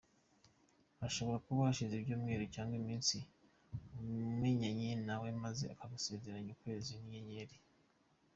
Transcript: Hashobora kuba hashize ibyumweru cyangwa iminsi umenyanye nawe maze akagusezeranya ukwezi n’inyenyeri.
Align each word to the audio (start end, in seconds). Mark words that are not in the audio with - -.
Hashobora 1.01 1.43
kuba 1.45 1.61
hashize 1.69 1.93
ibyumweru 1.95 2.43
cyangwa 2.53 2.75
iminsi 2.81 3.17
umenyanye 3.99 4.89
nawe 5.05 5.27
maze 5.43 5.63
akagusezeranya 5.73 6.49
ukwezi 6.55 6.93
n’inyenyeri. 6.97 7.55